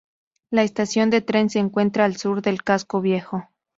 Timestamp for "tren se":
1.21-1.59